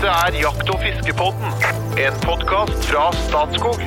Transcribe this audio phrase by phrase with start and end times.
[0.00, 1.50] Dette er Jakt- og fiskepodden,
[2.00, 3.82] en podkast fra Statskog.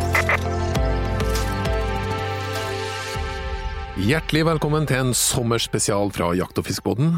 [3.97, 7.16] Hjertelig velkommen til en sommerspesial fra Jakt- og fiskepodden.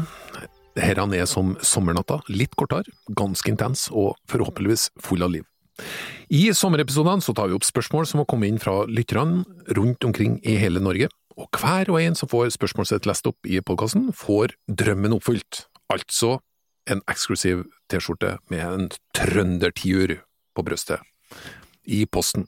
[0.80, 5.44] Dette er som sommernatta, litt kortere, ganske intens og forhåpentligvis full av liv.
[6.32, 9.44] I sommerepisodene tar vi opp spørsmål som har kommet inn fra lytterne
[9.76, 13.44] rundt omkring i hele Norge, og hver og en som får spørsmålet sitt lest opp
[13.44, 16.38] i podkasten, får drømmen oppfylt, altså
[16.90, 20.18] en eksklusiv T-skjorte med en trøndertiur
[20.56, 21.02] på brystet
[21.86, 22.46] i posten.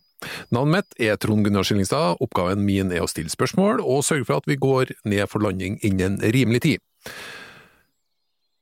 [0.51, 4.41] Navnet mitt er Trond Gunnar Skillingstad, oppgaven min er å stille spørsmål og sørge for
[4.41, 6.82] at vi går ned for landing innen rimelig tid.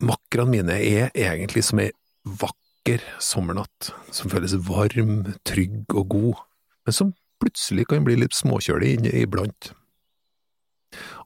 [0.05, 1.89] Makkerne mine er egentlig som ei
[2.27, 6.45] vakker sommernatt, som føles varm, trygg og god,
[6.85, 9.73] men som plutselig kan bli litt småkjølig iblant.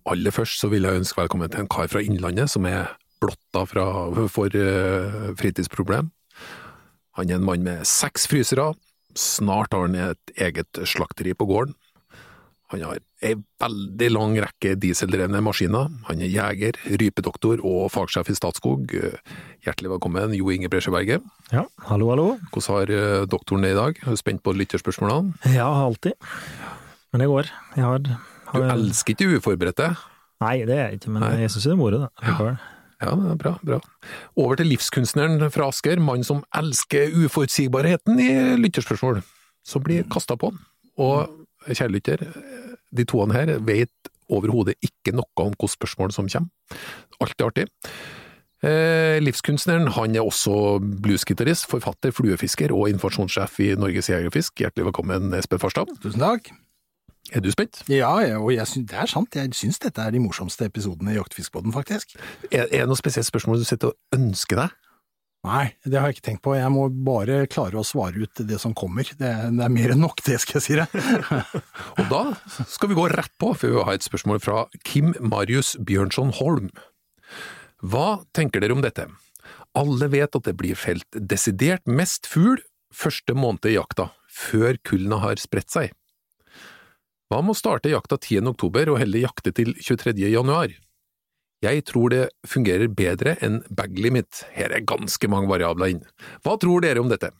[0.08, 3.66] Aller først så vil jeg ønske velkommen til en kar fra Innlandet som er blotta
[3.68, 3.84] fra,
[4.32, 6.10] for uh, fritidsproblem.
[7.18, 8.72] Han er en mann med seks frysere,
[9.18, 11.74] snart har han et eget slakteri på gården.
[12.70, 15.88] Han har ei veldig lang rekke dieseldrevne maskiner.
[16.06, 18.94] Han er jeger, rypedoktor og fagsjef i Statskog.
[19.66, 21.26] Hjertelig velkommen, Jo Inge Bresjeberget.
[21.50, 22.28] Ja, hallo, hallo.
[22.54, 23.98] Hvordan har uh, doktoren det i dag?
[24.06, 25.34] Er du spent på lytterspørsmålene?
[25.56, 26.14] Ja, alltid.
[27.10, 27.50] Men det går.
[27.74, 27.98] Jeg har,
[28.54, 29.90] Du elsker ikke uforberedte?
[30.40, 31.40] Nei, det er jeg ikke, men Nei.
[31.42, 32.12] jeg syns det er moro, da.
[32.22, 32.60] likevel.
[33.00, 33.80] Ja, er bra, bra.
[34.36, 39.22] Over til livskunstneren fra Asker, mann som elsker uforutsigbarheten i lytterspørsmål,
[39.64, 40.52] som blir kasta på.
[41.00, 42.26] Og kjære lytter,
[42.92, 46.80] de toene her vet overhodet ikke noe om hvilke spørsmål som kommer.
[47.20, 47.66] Alltid artig.
[48.60, 54.60] Eh, livskunstneren han er også bluesgitarist, forfatter, fluefisker og informasjonssjef i Norges Jegerfisk.
[54.60, 55.88] Hjertelig velkommen, Espen Farstad.
[56.04, 56.52] Tusen takk.
[57.30, 57.82] Er du spent?
[57.90, 59.36] Ja, og jeg syns, det er sant.
[59.38, 62.16] Jeg syns dette er de morsomste episodene i Jaktfiskbåten, faktisk.
[62.50, 64.78] Er, er det noe spesielt spørsmål du sitter og ønsker deg?
[65.46, 66.52] Nei, det har jeg ikke tenkt på.
[66.58, 69.08] Jeg må bare klare å svare ut det som kommer.
[69.08, 70.96] Det, det er mer enn nok, det skal jeg si deg.
[72.02, 72.22] Og da
[72.68, 76.68] skal vi gå rett på, for vi har et spørsmål fra Kim Marius Bjørnson Holm.
[77.80, 79.06] Hva tenker dere om dette?
[79.78, 82.60] Alle vet at det blir felt desidert mest fugl
[82.92, 85.94] første måned i jakta, før kullene har spredt seg.
[87.30, 88.48] Hva med å starte jakta 10.
[88.50, 90.16] oktober og heller jakte til 23.
[90.32, 90.72] januar?
[91.62, 96.00] Jeg tror det fungerer bedre enn bag limit, her er ganske mange variabler inn.
[96.42, 97.30] Hva tror dere om dette?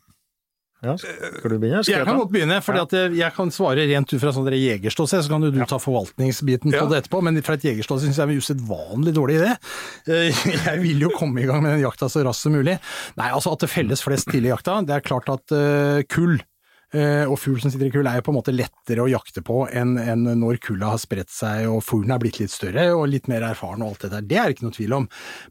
[0.81, 1.83] Ja, skal du begynne?
[1.85, 5.33] Skal Jeg kan godt begynne, for jeg kan svare rent ut fra sånn jegerståsted, så
[5.33, 6.85] kan du, du ta forvaltningsbiten Ja.
[6.85, 9.51] på det etterpå, men fra et jegerståsted syns jeg det er en usedvanlig dårlig idé.
[10.07, 12.79] Eh, Jeg vil jo komme i gang med den jakta så raskt som mulig.
[13.19, 16.39] Nei, altså at det felles flest tidlig i jakta, det er klart at eh, kull
[16.91, 19.63] og fugl som sitter i kull er jo på en måte lettere å jakte på
[19.71, 23.29] enn enn når kulda har spredt seg og fuglen er blitt litt større og litt
[23.31, 24.27] mer erfaren og alt det der.
[24.27, 25.07] Det er det ikke noe tvil om.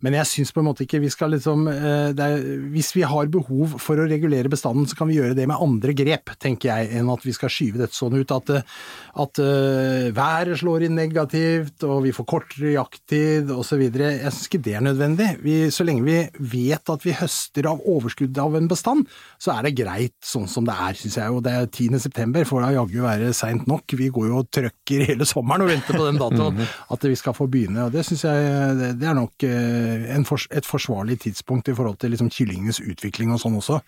[0.05, 3.31] Men jeg syns på en måte ikke vi skal liksom eh, er, Hvis vi har
[3.31, 6.91] behov for å regulere bestanden, så kan vi gjøre det med andre grep, tenker jeg,
[6.99, 8.77] enn at vi skal skyve dette sånn ut at, eh,
[9.23, 13.85] at eh, været slår inn negativt, og vi får kortere jakttid osv.
[13.89, 15.29] Jeg syns ikke det er nødvendig.
[15.45, 19.07] Vi, så lenge vi vet at vi høster av overskuddet av en bestand,
[19.41, 21.28] så er det greit sånn som det er, syns jeg.
[21.31, 21.99] Og det er 10.
[22.03, 23.95] september, får da jaggu være seint nok.
[23.99, 27.35] Vi går jo og trøkker hele sommeren og venter på den datoen at vi skal
[27.37, 27.87] få begynne.
[27.87, 31.99] og Det syns jeg det, er nok eh, en fors, et forsvarlig tidspunkt i forhold
[32.01, 33.79] til liksom kyllingenes utvikling og sånn også.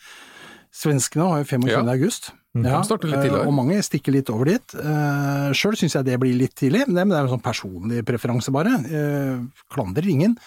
[0.72, 1.70] Svenskene har jo 25.
[1.72, 1.84] Ja.
[1.92, 2.32] august.
[2.88, 3.38] starter litt eh.
[3.44, 4.76] Og mange stikker litt over dit.
[4.76, 8.54] Uh, Sjøl syns jeg det blir litt tidlig, men det, er en sånn personlig preferanse
[8.56, 8.78] bare.
[9.72, 10.38] Klandrer ingen.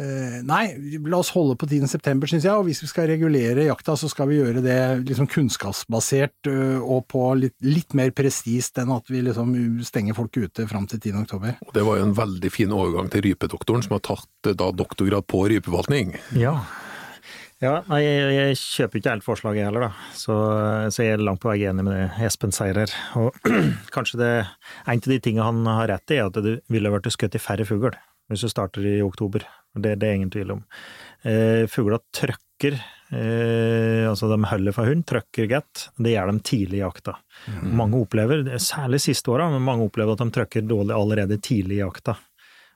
[0.00, 0.62] Eh, nei,
[1.04, 1.84] la oss holde på 10.
[1.90, 4.76] september, syns jeg, og hvis vi skal regulere jakta, så skal vi gjøre det
[5.10, 9.52] liksom kunnskapsbasert eh, og på litt, litt mer presist enn at vi liksom
[9.84, 11.18] stenger folk ute fram til 10.
[11.26, 11.58] oktober.
[11.66, 14.70] Og Det var jo en veldig fin overgang til rypedoktoren, som har tatt eh, da
[14.72, 16.16] doktorgrad på rypeforvaltning.
[16.40, 16.56] Ja.
[17.62, 20.06] Ja, nei, jeg, jeg kjøper ikke helt forslaget heller, da.
[20.18, 20.34] Så,
[20.90, 22.94] så jeg er langt på vei enig med det Espen sier her.
[23.20, 23.36] Og
[23.94, 27.12] kanskje det En av de tingene han har rett i, er at det ville vært
[27.14, 27.92] skutt i færre fugl
[28.30, 29.44] hvis du starter i oktober.
[29.74, 30.64] Det, det er ingen tvil om.
[31.24, 32.74] Eh, Fugler trøkker,
[33.14, 35.86] eh, altså de holder for hund, trøkker godt.
[35.96, 37.14] Det gjør de tidlig i jakta.
[37.62, 41.84] Mange opplever, særlig siste åra, men mange opplever at de trøkker dårlig allerede tidlig i
[41.84, 42.16] jakta.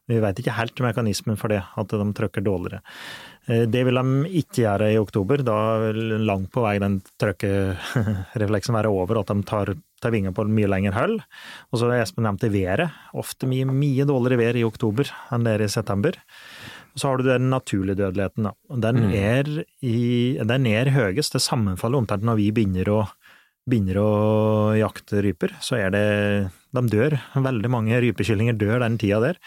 [0.06, 2.78] Vi vet ikke helt mekanismen for det, at de trøkker dårligere.
[3.48, 5.56] Eh, Det vil de ikke gjøre i oktober, da
[5.88, 9.72] vil langt på vei den trøkkerefleksen være over, at de tar,
[10.02, 11.18] tar vinger på mye lengre hold.
[11.72, 12.90] Og så har Espen nevnt været.
[13.14, 16.18] Ofte mye, mye dårligere vær i oktober enn det er i september.
[16.96, 18.52] Så har du den naturlige dødeligheten, da.
[18.72, 19.50] Den, Den, er
[19.84, 23.00] i, den er høyest, det sammenfaller omtrent når vi begynner å,
[23.68, 24.10] begynner å
[24.78, 26.06] jakte ryper, så er det
[26.76, 27.18] De dør.
[27.34, 29.42] Veldig mange rypekyllinger dør den tida der.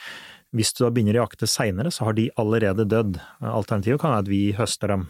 [0.56, 3.20] Hvis du da begynner å jakte seinere, så har de allerede dødd.
[3.46, 5.04] Alternativet kan være at vi høster dem.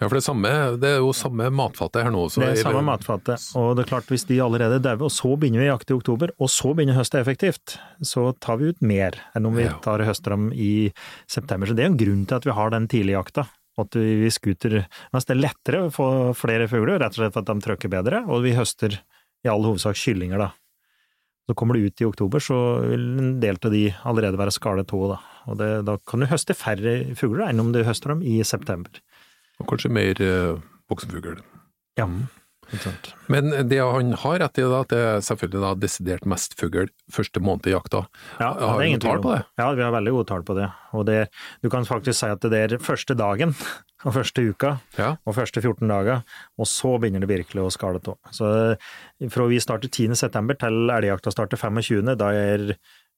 [0.00, 0.50] Ja, for det samme,
[0.80, 2.22] det er jo samme matfatet her nå.
[2.32, 5.34] Så Det er samme matfatet, og det er klart hvis de allerede dauer, og så
[5.36, 8.80] begynner vi å jakte i oktober, og så begynner høstet effektivt, så tar vi ut
[8.80, 10.88] mer enn om vi tar høster dem i
[11.28, 11.68] september.
[11.68, 13.44] Så det er en grunn til at vi har den tidligjakta.
[13.80, 14.78] At vi skuter
[15.12, 17.92] mens det er lettere å få flere fugler, rett og slett for at de trykker
[17.92, 18.96] bedre, og vi høster
[19.44, 20.50] i all hovedsak kyllinger, da.
[21.48, 22.56] Så kommer det ut i oktober, så
[22.88, 25.20] vil en del av de allerede være skallet òg, da.
[25.50, 29.00] Og det, da kan du høste færre fugler enn om du høster dem i september.
[29.60, 30.20] Og kanskje mer
[30.90, 31.40] voksenfugl.
[32.00, 32.06] Ja,
[32.70, 33.08] ikke sant.
[33.30, 36.88] Men det han har rett i, da, at det er selvfølgelig da desidert mest fugl
[37.12, 38.04] første måned i jakta.
[38.38, 39.40] Ja, Har vi ingen tall på det?
[39.58, 40.68] Ja, vi har veldig gode tall på det.
[40.94, 41.18] Og det,
[41.64, 43.56] du kan faktisk si at det er første dagen
[44.06, 45.10] og første uka Ja.
[45.26, 46.22] og første 14 dager,
[46.56, 48.16] og så begynner det virkelig å skale av.
[48.32, 48.48] Så
[49.34, 50.14] fra vi starter 10.
[50.16, 52.70] september til elgjakta starter 25., da er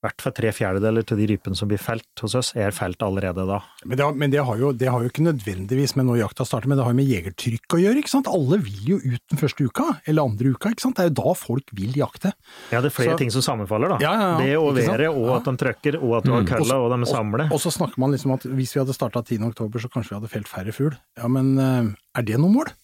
[0.03, 3.45] hvert fall tre fjerdedeler til de rypene som blir felt hos oss, er felt allerede
[3.47, 3.61] da.
[3.87, 6.47] Men, det har, men det, har jo, det har jo ikke nødvendigvis med når jakta
[6.49, 8.03] starter, men det har jo med jegertrykk å gjøre.
[8.03, 8.31] ikke sant?
[8.33, 10.73] Alle vil jo ut den første uka, eller andre uka.
[10.75, 10.99] ikke sant?
[10.99, 12.33] Det er jo da folk vil jakte.
[12.75, 13.99] Ja, det er flere Så- ting som sammenfaller, da.
[14.03, 14.39] Ja, ja, ja.
[14.43, 17.47] Det og været, og at de trøkker, og at du har kølla, og de samler.
[17.53, 19.39] Og så snakker man liksom at hvis vi hadde starta 10.
[19.53, 20.99] oktober, så kanskje vi hadde felt færre fugl.
[21.17, 22.75] Ja, men eh, er det noe mål?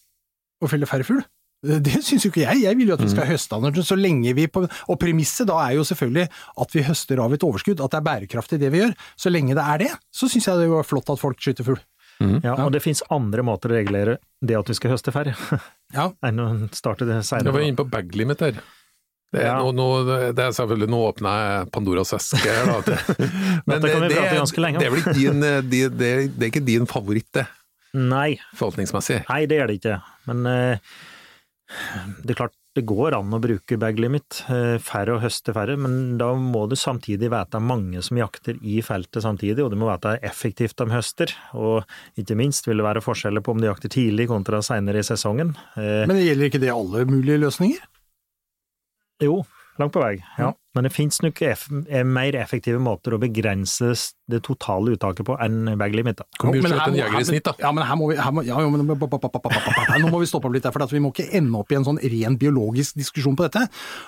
[0.63, 1.23] Å felle færre fugl?
[1.63, 2.61] Det syns jo ikke jeg.
[2.63, 5.57] Jeg vil jo at vi skal høste av så lenge vi på Og premisset da
[5.65, 6.29] er jo selvfølgelig
[6.63, 8.95] at vi høster av et overskudd, at det er bærekraftig det vi gjør.
[9.19, 11.81] Så lenge det er det, så syns jeg det var flott at folk skyter fugl.
[12.43, 15.37] Ja, og det finnes andre måter å regulere det at vi skal høste færre,
[15.95, 16.09] Ja.
[16.27, 17.61] enn å starte det Jeg var seinere.
[17.67, 18.57] inne på bag limit her.
[19.31, 19.59] Det er, Ja.
[19.63, 22.97] nå, nå, det er selvfølgelig, nå åpner jeg Pandoras eske her, da.
[23.69, 24.19] Men det kan vi det,
[24.59, 27.47] lenge det er din, eh, det, er, det er ikke din favoritt, det,
[27.95, 29.21] Nei, forvaltningsmessig?
[29.29, 30.01] Nei, det er det ikke.
[30.27, 30.97] Men eh,
[32.25, 34.45] det er klart det går an å bruke bag limit.
[34.53, 38.79] eh, færre og høste færre, men da må du samtidig vite mange som jakter i
[38.87, 41.33] feltet samtidig, og du må vite effektivt de høster.
[41.59, 41.83] Og
[42.17, 45.57] ikke minst vil det være forskjeller på om de jakter tidlig kontra seinere i sesongen.
[45.77, 47.83] Eh, Men gjelder ikke det alle mulige løsninger?
[49.21, 49.41] jo,
[49.81, 50.53] langt på vei, ja.
[50.79, 53.91] Men det finnes nok eff eh, mer effektive måter å begrense
[54.29, 56.21] det totale uttaket på enn bag limit.
[56.39, 57.55] Hvor mye men skjøt her en må- jeger i snitt, da?
[57.65, 58.85] Ja, men her må vi her må, ja, men,
[59.99, 61.87] Nå må vi stoppe opp litt der, for vi må ikke ende opp i en
[61.87, 63.65] sånn ren biologisk diskusjon på dette.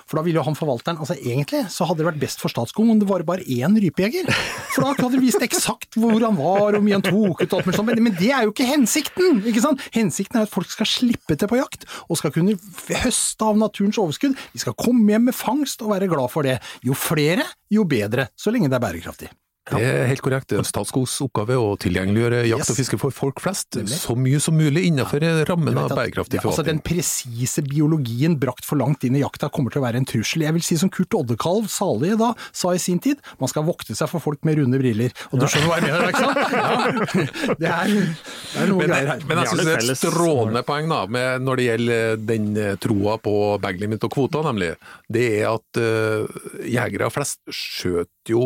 [0.07, 2.87] For da ville jo han forvalteren altså Egentlig så hadde det vært best for Statskog
[2.89, 4.29] om det var bare én rypejeger.
[4.71, 7.49] For da hadde det vist eksakt hvor han var, og hvor mye han tok ut
[7.49, 7.89] og alt mulig sånt.
[7.91, 9.41] Men, men det er jo ikke hensikten!
[9.51, 9.83] ikke sant?
[9.95, 12.55] Hensikten er at folk skal slippe til på jakt, og skal kunne
[13.01, 14.37] høste av naturens overskudd.
[14.53, 16.60] De skal komme hjem med fangst og være glad for det.
[16.85, 18.29] Jo flere, jo bedre.
[18.35, 19.31] Så lenge det er bærekraftig.
[19.69, 20.47] Det er helt korrekt.
[20.49, 24.55] Det er Statskogs oppgave å tilgjengeliggjøre jakt og fiske for folk flest, så mye som
[24.57, 27.03] mulig innenfor rammen av bærekraftig ja, altså Den forvaltning.
[27.03, 30.47] presise biologien brakt for langt inn i jakta kommer til å være en trussel.
[30.47, 33.93] Jeg vil si som Kurt Oddekalv, salige da, sa i sin tid, man skal vokte
[33.97, 35.13] seg for folk med runde briller.
[35.29, 36.39] Og du skjønner hva jeg mener, ikke sant?
[36.61, 37.53] Ja.
[37.61, 39.21] Det, er, det er noe Men, greier her.
[39.29, 42.73] men jeg syns det er et strålende poeng da, med, når det gjelder den eh,
[42.81, 44.73] troa på baglimit og kvoter, nemlig.
[45.11, 48.45] Det er at uh, jegere flest skjøter jo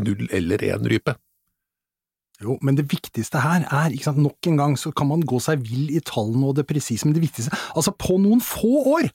[0.00, 1.16] null eller én rype.
[2.42, 5.38] Jo, men det viktigste her er, ikke sant, nok en gang så kan man gå
[5.42, 9.06] seg vill i tallene og det presise, men det viktigste Altså, på noen få år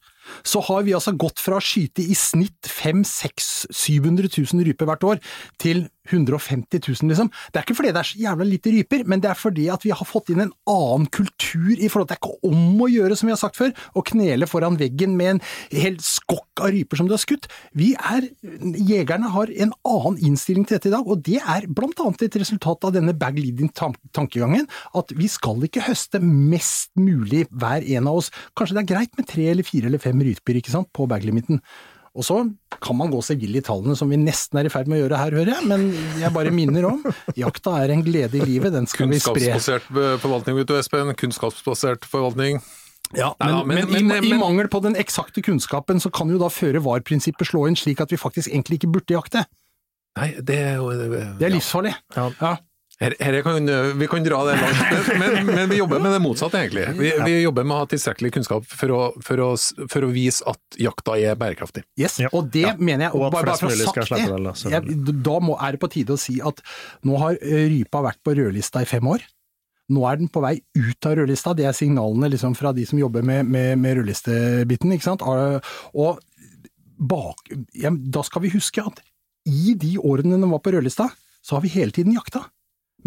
[0.43, 5.07] så har vi altså gått fra å skyte i snitt 500 700 000 ryper hvert
[5.07, 5.23] år,
[5.61, 7.29] til 150 000, liksom.
[7.51, 9.83] Det er ikke fordi det er så jævla lite ryper, men det er fordi at
[9.85, 12.89] vi har fått inn en annen kultur i forhold til Det er ikke om å
[12.89, 16.73] gjøre, som vi har sagt før, å knele foran veggen med en hel skokk av
[16.73, 17.45] ryper som du har skutt.
[17.77, 18.25] Vi er
[18.89, 22.39] Jegerne har en annen innstilling til dette i dag, og det er blant annet et
[22.41, 24.65] resultat av denne bag leading-tankegangen,
[24.97, 28.31] at vi skal ikke høste mest mulig hver en av oss.
[28.57, 31.61] Kanskje det er greit med tre eller fire eller fem ryper, ikke sant, på bag-limiten.
[32.19, 32.39] Og så
[32.81, 35.03] kan man gå seg vill i tallene, som vi nesten er i ferd med å
[35.05, 35.83] gjøre her, hører jeg, men
[36.19, 37.03] jeg bare minner om,
[37.37, 39.35] jakta er en glede i livet, den skal vi spre.
[39.37, 41.13] Kunnskapsbasert eh, forvaltning, vet du Espen.
[41.15, 42.59] Kunnskapsbasert forvaltning.
[43.15, 46.37] Ja, men, da, men- men, men- i, mangel på den eksakte kunnskapen, så kan jo
[46.41, 49.45] da føre var-prinsippet slå inn slik at vi faktisk egentlig ikke burde jakte.
[50.17, 50.89] Nei, det er jo
[51.37, 51.93] Det er livsfarlig.
[52.17, 52.25] Ja.
[52.41, 52.55] Ja.
[52.99, 53.63] Her, her kan,
[53.95, 56.83] vi kan dra det langt, men, men vi jobber med det motsatte, egentlig.
[56.97, 59.53] Vi, vi jobber med å ha tilstrekkelig kunnskap for å, for, å,
[59.87, 61.85] for å vise at jakta er bærekraftig.
[61.99, 62.27] Yes, Ja.
[62.35, 64.73] og det mener jeg, Og at bare, bare for å ha sagt det, da, det,
[64.75, 66.59] jeg, da må, er det på tide å si at
[67.07, 69.23] nå har eh, rypa vært på rødlista i fem år.
[69.95, 72.99] Nå er den på vei ut av rødlista, det er signalene liksom fra de som
[72.99, 74.91] jobber med, med, med rødlistebiten.
[74.99, 75.23] ikke sant?
[75.23, 76.19] Og
[76.99, 77.47] bak,
[77.79, 78.99] ja, da skal vi huske at
[79.47, 81.07] i de årene den var på rødlista,
[81.39, 82.43] så har vi hele tiden jakta.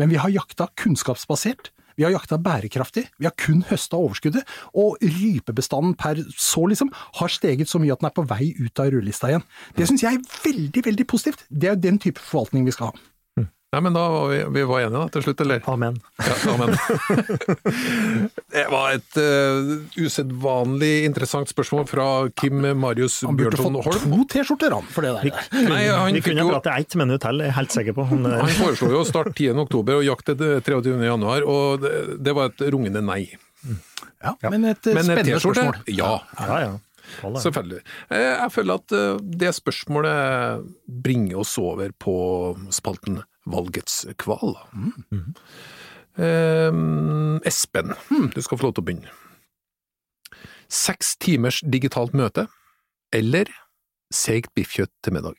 [0.01, 4.97] Men vi har jakta kunnskapsbasert, vi har jakta bærekraftig, vi har kun høsta overskuddet, og
[5.03, 8.93] rypebestanden per så liksom har steget så mye at den er på vei ut av
[8.95, 9.47] rødlista igjen.
[9.77, 11.45] Det syns jeg er veldig, veldig positivt.
[11.51, 13.03] Det er jo den type forvaltning vi skal ha.
[13.73, 15.63] Nei, men da var vi, vi var enige da, til slutt, eller?
[15.73, 15.95] Amen.
[16.21, 16.75] Ja, amen.
[18.53, 23.81] det var et uh, usedvanlig interessant spørsmål fra Kim Marius Bjørnson Holm.
[23.81, 25.41] Han burde fått to T-skjorter, han, for det der.
[25.71, 28.07] Nei, han Vi fikk kunne jo prate ett minutt til, jeg er helt sikker på.
[28.13, 29.65] Han, eh, Han foreslo jo å starte 10.
[29.65, 30.93] oktober og jakte 23.
[31.09, 31.97] januar, og det,
[32.29, 33.23] det var et rungende nei.
[34.21, 35.83] Ja, men et eh, Men spennende spørsmål.
[35.97, 36.73] Ja, ja, ja.
[37.41, 37.81] Selvfølgelig.
[38.21, 38.93] Jeg føler at
[39.41, 40.73] det spørsmålet
[41.09, 42.15] bringer oss over på
[42.73, 44.57] spalten Valgets kval.
[46.19, 46.71] Eh,
[47.49, 47.95] Espen,
[48.35, 49.15] du skal få lov til å begynne.
[50.73, 52.47] Seks timers digitalt møte,
[53.13, 53.51] eller
[54.13, 55.37] seigt biffkjøtt til middag?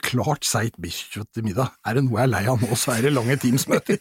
[0.00, 1.74] Klart seigt biffkjøtt til middag.
[1.84, 3.98] Er det noe jeg er lei av nå, så er det lange Teams-møter.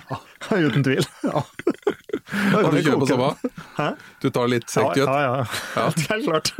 [0.68, 1.02] Uten tvil.
[1.24, 3.32] Har du kjører på samme?
[4.22, 5.10] Du tar litt Ja, seigt kjøtt?
[5.10, 5.88] ja, ja.
[6.12, 6.52] Helt klart.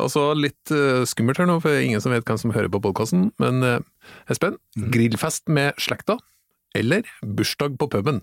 [0.00, 2.80] Og så litt eh, skummelt her nå, for ingen som vet hvem som hører på
[2.84, 3.26] podkasten.
[3.42, 3.80] Men eh,
[4.32, 4.56] Espen,
[4.94, 6.16] grillfest med slekta,
[6.78, 8.22] eller bursdag på puben?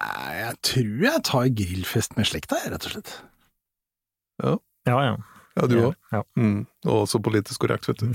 [0.00, 3.12] Jeg tror jeg tar grillfest med slekta, rett og slett.
[4.40, 4.56] Ja,
[4.88, 5.14] ja.
[5.58, 5.94] Ja, du òg.
[6.14, 6.22] Ja.
[6.38, 8.12] Mm, og også politisk korrekt, vet du.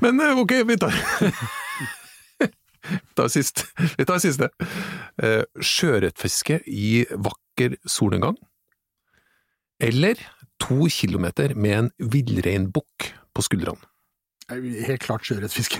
[0.00, 0.94] Men eh, ok, vi tar
[2.40, 2.48] Vi
[3.18, 3.66] tar siste.
[3.98, 4.48] Vi tar siste.
[5.20, 8.38] Eh, Sjøørretfiske i vakker solnedgang,
[9.82, 10.22] eller
[10.60, 13.80] to kilometer med en villreinbukk på skuldrene?
[14.50, 15.78] Jeg- Helt klart sjøørretfiske.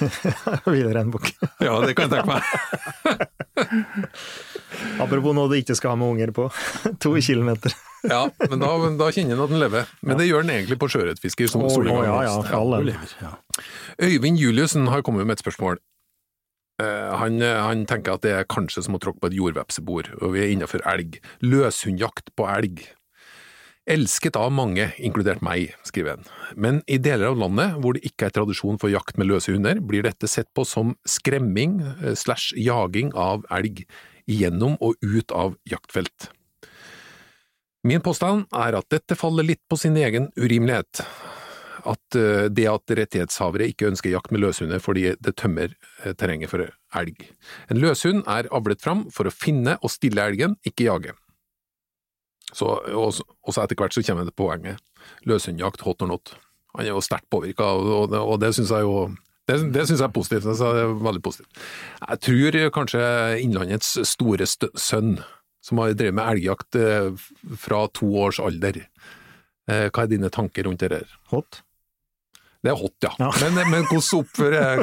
[0.72, 1.34] Villreinbukk.
[1.60, 2.42] Ja, det kan jeg tenke meg.
[5.04, 6.46] Apropos noe du ikke skal ha med unger på.
[7.04, 7.74] To kilometer.
[8.08, 9.90] Ja, men da, da kjenner en at den lever.
[10.00, 11.50] Men det gjør den egentlig på sjøørretfiske.
[11.58, 12.86] Oh, oh, ja, ja, for all Du del.
[12.94, 13.34] lever, ja.
[14.00, 15.76] Øyvind Juliussen har kommet med et spørsmål.
[16.80, 20.32] Eh, Han, han tenker at det er kanskje som å tråkke på et jordvepsebord, og
[20.32, 21.20] vi er innenfor elg.
[21.44, 22.86] Løshundjakt på elg.
[23.90, 26.28] Elsket av mange, inkludert meg, skriver han.
[26.54, 29.80] Men i deler av landet hvor det ikke er tradisjon for jakt med løse hunder,
[29.82, 33.82] blir dette sett på som skremming eh, slash jaging av elg
[34.30, 36.30] gjennom og ut av jaktfelt.
[37.82, 41.02] Min påstand er at dette faller litt på sin egen urimelighet
[41.88, 45.72] at eh, det at rettighetshavere ikke ønsker jakt med løshunder fordi det tømmer
[46.04, 46.68] eh, terrenget for
[47.00, 47.26] elg.
[47.72, 51.16] En løshund er avlet fram for å finne og stille elgen, ikke jage.
[52.52, 54.78] Så, og, så- og så etter hvert så kommer det poenget.
[55.28, 56.34] Løshundjakt, hot or not.
[56.76, 59.08] Han er jo sterkt påvirka, og, og det syns jeg jo
[59.50, 60.44] det, det synes jeg er positivt.
[60.46, 61.62] Det er veldig positivt.
[62.04, 63.00] Jeg tror kanskje
[63.42, 65.16] Innlandets store sønn,
[65.64, 67.10] som har drevet med elgjakt eh,
[67.58, 68.78] fra to års alder,
[69.66, 71.10] eh, hva er dine tanker rundt det der?
[71.34, 71.62] Hot.
[72.62, 73.10] Det er hot, ja.
[73.18, 73.32] Ja.
[73.40, 74.82] Men, men hvordan oppfører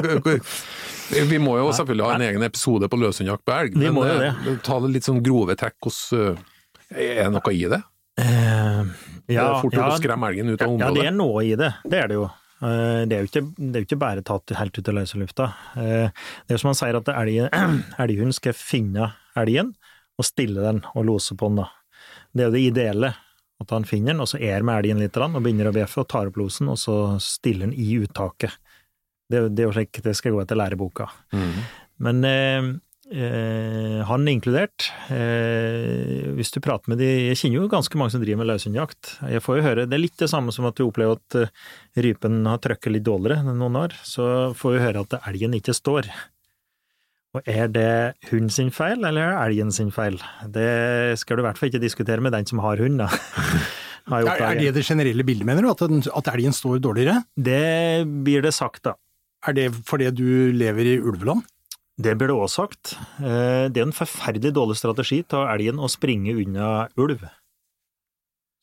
[1.32, 4.48] Vi må jo selvfølgelig ha en egen episode på løshundjakt på elg, Vi men eh,
[4.66, 5.78] ta det litt sånn grove trekk.
[5.86, 6.36] Hvordan,
[6.94, 7.80] er det noe i det?
[8.18, 8.82] Eh,
[9.28, 11.72] det er fort gjort å skremme elgen ut av ja, det er noe i det.
[11.84, 12.24] Det er det jo.
[12.64, 15.20] Eh, Det er jo ikke, det er jo ikke bare tatt helt ut av løse
[15.20, 15.50] lufta.
[15.76, 16.08] Eh,
[16.46, 19.74] Det er jo som han sier, at elghund skal finne elgen
[20.18, 21.60] og stille den og lose på den.
[21.62, 21.68] da.
[22.34, 23.12] Det er jo det ideelle.
[23.58, 26.08] At han finner den, og så er med elgen litt og begynner å bjeffe og
[26.08, 28.52] tar opp losen, og så stiller den i uttaket.
[29.28, 31.08] Det, det er jo slik det skal gå etter læreboka.
[31.34, 31.56] Mm.
[32.06, 32.20] Men
[33.12, 34.88] eh, han inkludert.
[35.12, 39.18] Eh, hvis du prater med de Jeg kjenner jo ganske mange som driver med løshundjakt.
[39.32, 41.52] Jeg får jo høre Det er litt det samme som at du opplever at uh,
[41.98, 43.96] rypen har trøkket litt dårligere enn noen år.
[44.06, 46.10] Så får vi høre at elgen ikke står.
[47.36, 47.90] Og er det
[48.30, 50.16] hund sin feil, eller er det elgen sin feil?
[50.48, 53.10] Det skal du i hvert fall ikke diskutere med den som har hund, da.
[54.08, 55.68] Har Er, er det det generelle bildet, mener du?
[55.68, 57.20] At, den, at elgen står dårligere?
[57.36, 58.94] Det blir det sagt, da.
[59.44, 61.44] Er det fordi du lever i ulveland?
[61.98, 62.94] Det blir det også sagt.
[63.18, 67.24] Eh, Det er en forferdelig dårlig strategi av elgen å springe unna ulv.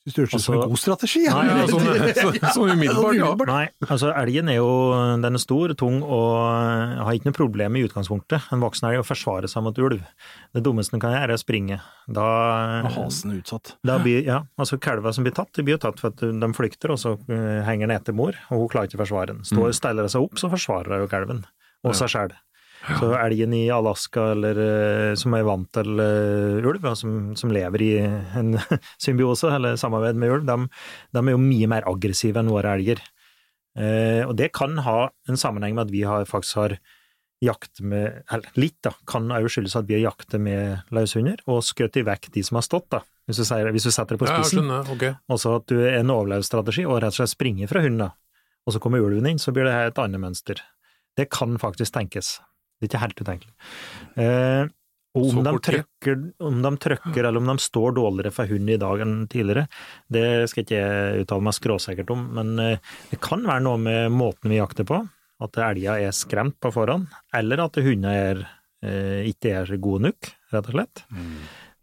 [0.06, 1.22] Syns du det høres ut som Altså- en god strategi?
[1.26, 1.34] ja?
[1.42, 3.30] Nei, altså, så, sånn umiddelbart, ja.
[3.50, 4.68] Nei, altså elgen er jo
[5.20, 8.46] den er stor, tung og har ikke noe problem i utgangspunktet.
[8.54, 10.04] En voksen elg å forsvare seg mot ulv.
[10.54, 11.80] Det dummeste den kan gjøre, er å springe.
[12.08, 12.28] Da,
[12.86, 13.74] Og Hasen er utsatt.
[13.84, 16.54] da blir, ja, altså Kalver som blir tatt, de blir jo tatt for at de
[16.54, 19.42] flykter, og så eh, henger den etter mor, og hun klarer ikke å forsvare den.
[19.44, 21.46] Står, Steller seg opp, så forsvarer hun kalven,
[21.84, 22.38] og seg sjøl.
[23.00, 27.54] Så elgen i Alaska, eller eh, som er vant til eh, ulv, og som, som
[27.54, 28.54] lever i en
[29.04, 30.58] symbiose eller samarbeid med ulv, de,
[31.16, 33.02] de er jo mye mer aggressive enn våre elger.
[33.76, 36.78] Eh, og det kan ha en sammenheng med at vi har, faktisk har
[37.44, 38.94] jakt med Eller litt, da.
[39.06, 42.64] Kan òg skyldes at vi har jaktet med løshunder og skutt vekk de som har
[42.66, 43.02] stått, da.
[43.28, 44.62] Hvis du, sier, hvis du setter det på Ja, spissen.
[44.64, 44.88] skjønner.
[44.94, 45.04] Ok.
[45.34, 48.12] Altså at du er en overlevelsesstrategi og rett og slett springer fra hunden, da.
[48.66, 50.62] og så kommer ulven inn, så blir det her et annet mønster.
[51.18, 52.36] Det kan faktisk tenkes.
[52.76, 53.54] Det er ikke helt utenkelig.
[54.22, 54.74] Eh,
[55.16, 58.80] og om de, trøkker, om de trøkker, eller om de står dårligere for hund i
[58.82, 59.70] dag enn tidligere,
[60.12, 64.12] det skal ikke jeg uttale meg skråsikkert om, men eh, det kan være noe med
[64.16, 65.00] måten vi jakter på.
[65.44, 68.16] At elga er skremt på forhånd, eller at hundene
[68.84, 71.06] eh, ikke er gode nok, rett og slett.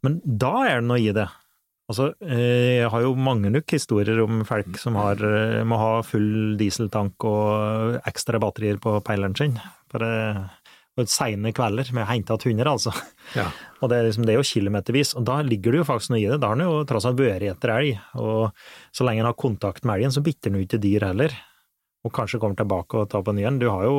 [0.03, 1.29] Men da er det noe i det.
[1.93, 5.91] Altså, eh, jeg har jo mange nok historier om folk som har, eh, må ha
[6.07, 9.59] full dieseltank og ekstra batterier på peileren sin.
[9.93, 10.51] Bare
[11.09, 12.93] seine kvelder med å hente igjen hunder, altså.
[13.33, 13.47] Ja.
[13.81, 16.21] Og det er, liksom, det er jo kilometervis, og da ligger det jo faktisk noe
[16.21, 16.37] i det.
[16.43, 19.87] Da har han jo tross alt vært etter elg, og så lenge han har kontakt
[19.89, 21.39] med elgen, så bitter han jo ikke dyr heller.
[22.03, 23.61] Og kanskje kommer tilbake og tar på ny en.
[23.63, 23.99] Du har jo,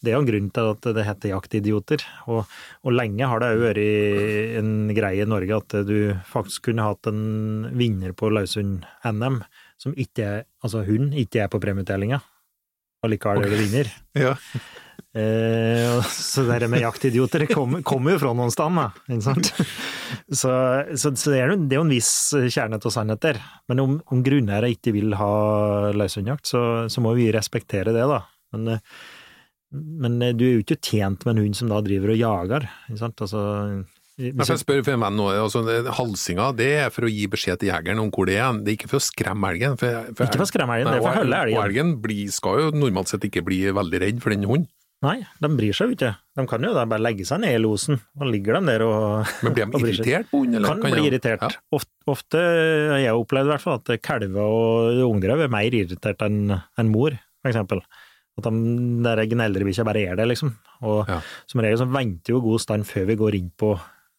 [0.00, 2.04] det er jo en grunn til at det heter jaktidioter.
[2.30, 2.44] Og,
[2.86, 5.96] og lenge har det òg vært en greie i Norge at du
[6.30, 9.40] faktisk kunne hatt en vinner på løshund-NM
[9.82, 12.22] som ikke er, altså hund ikke er på premieutdelinga.
[13.02, 13.90] Og likevel er det vinner.
[14.18, 14.36] Ja.
[15.18, 18.88] Eh, så det der med jaktidioter kommer kom jo fra noen sted, da.
[20.28, 20.52] Så,
[20.94, 22.10] så, så det, er jo, det er en viss
[22.52, 23.40] kjerne av sannhet der.
[23.70, 25.32] Men om, om grunneiere ikke vil ha
[25.96, 26.62] løshundjakt, så,
[26.92, 28.22] så må vi respektere det, da.
[28.56, 28.78] Men,
[29.72, 33.00] men du er jo ikke tjent med en hund som da driver og jager, ikke
[33.02, 33.24] sant.
[33.26, 33.42] Altså,
[34.20, 35.62] Jeg spør for en venn nå, altså,
[35.98, 38.78] Halsinga det er for å gi beskjed til jegeren om hvor det er, det er
[38.80, 39.76] ikke for å skremme elgen.
[39.80, 41.60] For, Ikke for å skremme elgen, det er for å holde elgen.
[41.60, 44.68] Og elgen blir, skal jo normalt sett ikke bli veldig redd for den hunden,
[45.04, 46.08] Nei, de bryr seg jo ikke.
[46.34, 49.54] De kan jo bare legge seg ned i losen, og ligger de der og men
[49.54, 50.56] blir de irritert på hunden?
[50.58, 51.44] eller Kan jeg- bli irritert.
[51.46, 51.62] Ja.
[51.78, 56.24] Ofte, ofte har jeg opplevd i hvert fall at kalver og ungdyr er mer irritert
[56.26, 57.82] enn en mor, for eksempel.
[58.38, 60.52] At de der gneldrebikkja bare er det, liksom.
[60.82, 61.20] Og Ja.
[61.46, 63.72] som regel så venter jo god stand før vi går inn på,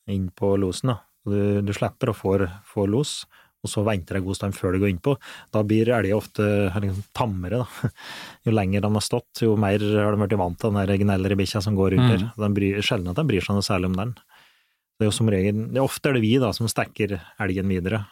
[0.07, 0.97] inn på losen, da.
[1.27, 3.25] Du, du slipper å få los,
[3.63, 5.13] og så venter det god stand før du går innpå.
[5.51, 6.45] Da blir elger ofte
[6.79, 7.89] liksom, tammere, da.
[8.47, 11.61] Jo lenger de har stått, jo mer har de blitt vant til den der gnellebikkja
[11.65, 12.17] som går rundt Mm.
[12.37, 12.47] der.
[12.47, 14.13] De bryr, sjelden at de bryr seg noe særlig om den.
[14.99, 17.67] Det er jo som regel, det er ofte er det vi da som stekker elgen
[17.71, 18.05] videre.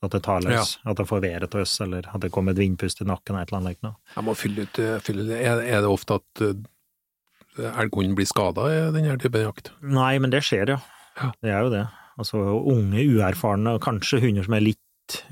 [0.00, 2.60] At det tar løs, at det får været til oss, eller at det kommer et
[2.60, 3.96] vindpust i nakken, eller et eller annet.
[4.16, 5.32] Jeg må fylle ut, eh, fylle, ut.
[5.36, 9.68] er, det ofte at uh, elghunden blir skada i denne typen jakt?
[9.84, 10.78] Nei, men det skjer, ja.
[11.20, 11.32] Ja.
[11.44, 11.82] Det er jo det.
[12.20, 14.78] Altså unge, uerfarne, og kanskje hunder som er litt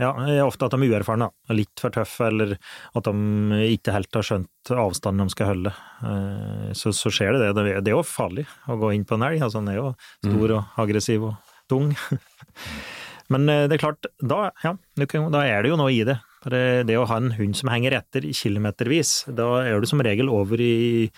[0.01, 0.09] ja,
[0.43, 1.55] ofte at de er uerfarne, da.
[1.55, 2.57] litt for tøffe, eller
[2.99, 5.73] at de ikke helt har skjønt avstanden de skal holde.
[6.03, 7.67] Eh, Så, så skjer det det.
[7.85, 9.39] Det er- jo farlig å gå inn på en elg.
[9.47, 9.93] Altså, den er jo
[10.25, 11.37] stor og aggressiv og
[11.71, 11.93] tung.
[13.31, 16.19] Men eh, det er klart, da, ja, da er det jo noe i det.
[16.49, 20.31] Det, det å ha en hund som henger etter kilometervis, da er du som regel
[20.33, 21.11] over i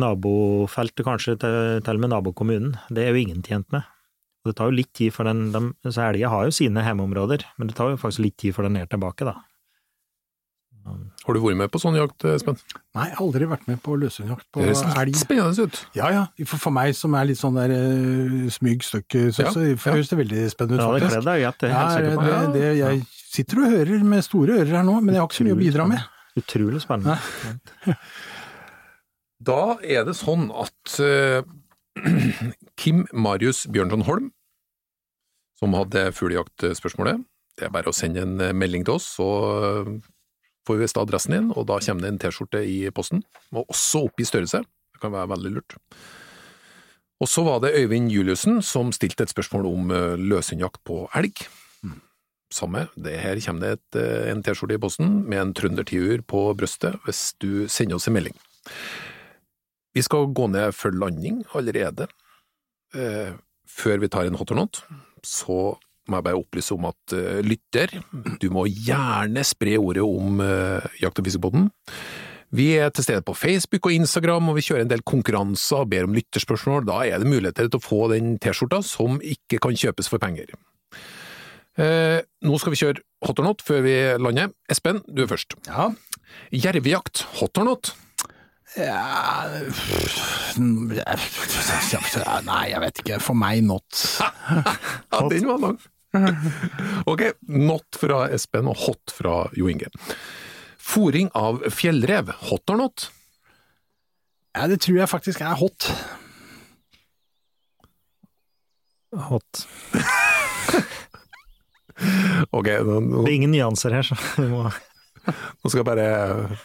[0.00, 2.76] nabofeltet, kanskje til, til og med nabokommunen.
[2.90, 3.84] Det er jo ingen tjent med.
[4.42, 7.46] Og det tar jo litt tid for den, de, så elger har jo sine hjemmeområder,
[7.58, 9.38] men det tar jo faktisk litt tid for den ned tilbake, da.
[10.82, 12.56] Har du vært med på sånn jakt, Espen?
[12.96, 15.78] Nei, jeg har aldri vært med på løshundjakt på Det høres litt spennende ut.
[15.94, 19.52] Ja ja, for, for meg som er litt sånn der uh, smyg støkk, så, Ja,
[19.54, 19.76] så ja.
[19.84, 22.18] høres det veldig spennende ut, Ja, det kledde deg jeg det er jeg helt sikker
[22.18, 22.26] på.
[22.26, 23.04] det, det, jeg
[23.36, 25.62] sitter og hører med store ører her nå, men jeg har ikke så mye å
[25.62, 26.10] bidra med.
[26.42, 27.18] Utrolig spennende.
[29.42, 31.40] Da er det sånn at eh,
[32.80, 34.30] Kim Marius Bjørnson Holm,
[35.60, 37.22] som hadde fuglejaktspørsmålet,
[37.58, 39.28] det er bare å sende en eh, melding til oss, så
[39.68, 39.92] eh,
[40.66, 44.06] får vi visst adressen din, og da kommer det en T-skjorte i posten, Må også
[44.08, 44.62] opp i størrelse.
[44.64, 45.76] Det kan være veldig lurt.
[47.22, 51.44] Og så var det Øyvind Juliussen som stilte et spørsmål om eh, løshundjakt på elg.
[52.52, 56.98] Samme, det her kommer det et, en T-skjorte i posten med en trøndertiur på brøstet
[57.06, 58.36] hvis du sender oss en melding.
[59.92, 62.08] Vi skal gå ned for landing allerede.
[62.96, 63.32] Eh,
[63.68, 64.82] før vi tar en hot or not,
[65.24, 65.76] så
[66.10, 67.94] må jeg bare opplyse om at eh, lytter,
[68.42, 71.70] du må gjerne spre ordet om eh, Jakt- og fiskebåten.
[72.52, 75.88] Vi er til stede på Facebook og Instagram, og vi kjører en del konkurranser og
[75.92, 76.84] ber om lytterspørsmål.
[76.84, 80.52] Da er det muligheter til å få den T-skjorta som ikke kan kjøpes for penger.
[81.80, 84.52] Eh, nå skal vi kjøre hot or not før vi lander.
[84.68, 85.56] Espen, du er først.
[85.70, 85.88] Ja,
[86.52, 87.94] Jervejakt, hot or not?
[88.76, 89.48] Ja
[92.48, 93.18] Nei, jeg vet ikke.
[93.22, 94.04] For meg not.
[95.12, 95.78] Ja, den var lang.
[97.10, 99.88] Ok, not fra Espen og hot fra Jo Inge.
[100.82, 103.06] Fòring av fjellrev, hot or not?
[104.52, 105.86] Ja, det tror jeg faktisk er hot.
[109.30, 109.62] Hot.
[112.52, 114.66] Ok, nå, nå, Det er ingen nyanser her, så vi må
[115.26, 116.06] nå skal jeg bare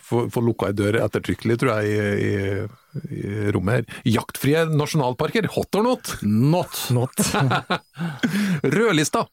[0.08, 4.00] få, få lukka ei dør ettertrykkelig, tror jeg, i, i, i rommet her.
[4.18, 6.14] Jaktfrie nasjonalparker, hot or not?
[6.24, 6.80] Not.
[6.96, 7.26] Not.
[8.78, 9.28] Rødlista,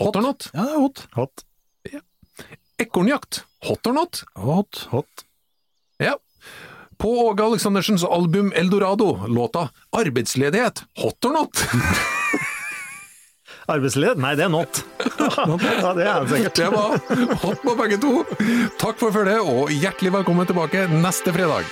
[0.00, 0.50] hot or not?
[0.56, 0.82] Ja, er
[1.16, 1.44] hot.
[1.90, 2.02] Ja.
[2.80, 4.24] Ekornjakt, hot or not?
[4.40, 4.84] Hot.
[4.94, 5.26] Hot.
[6.00, 6.16] Ja.
[7.00, 11.64] På Åge Aleksandersens album Eldorado, låta Arbeidsledighet, hot or not?
[13.70, 14.20] Arbeidsledighet?
[14.20, 14.82] Nei, det er not.
[15.06, 16.60] ja, det er det sikkert.
[16.60, 18.12] Det var hot på begge to.
[18.80, 21.68] Takk for følget, og hjertelig velkommen tilbake neste fredag.